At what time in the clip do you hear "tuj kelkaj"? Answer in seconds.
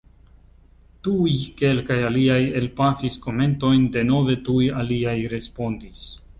1.07-1.97